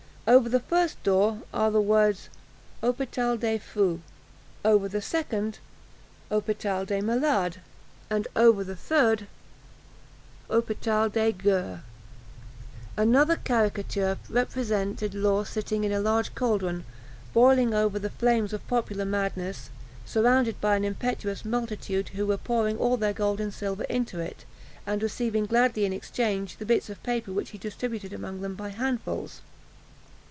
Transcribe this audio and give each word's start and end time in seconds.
Over 0.27 0.47
the 0.47 0.59
first 0.61 1.01
door 1.03 1.41
are 1.53 1.71
the 1.71 1.81
words, 1.81 2.29
'Hôpital 2.81 3.37
des 3.37 3.57
Foux,' 3.59 3.99
over 4.63 4.87
the 4.87 5.01
second, 5.01 5.59
'Hôpital 6.29 6.85
des 6.85 7.01
Malades,' 7.01 7.57
and 8.09 8.29
over 8.33 8.63
the 8.63 8.75
third, 8.75 9.27
'Hôpital 10.49 11.11
des 11.11 11.33
Gueux.'" 11.33 11.79
Another 12.95 13.35
caricature 13.35 14.19
represented 14.29 15.13
Law 15.13 15.43
sitting 15.43 15.83
in 15.83 15.91
a 15.91 15.99
large 15.99 16.33
cauldron, 16.33 16.85
boiling 17.33 17.73
over 17.73 17.99
the 17.99 18.11
flames 18.11 18.53
of 18.53 18.65
popular 18.67 19.05
madness, 19.05 19.69
surrounded 20.05 20.61
by 20.61 20.77
an 20.77 20.85
impetuous 20.85 21.43
multitude, 21.43 22.09
who 22.09 22.25
were 22.25 22.37
pouring 22.37 22.77
all 22.77 22.95
their 22.95 23.11
gold 23.11 23.41
and 23.41 23.53
silver 23.53 23.83
into 23.85 24.21
it, 24.21 24.45
and 24.85 25.03
receiving 25.03 25.45
gladly 25.45 25.83
in 25.83 25.91
exchange 25.91 26.55
the 26.55 26.65
bits 26.65 26.89
of 26.89 27.03
paper 27.03 27.33
which 27.33 27.49
he 27.49 27.57
distributed 27.57 28.13
among 28.13 28.39
them 28.39 28.55
by 28.55 28.69
handfuls. 28.69 29.41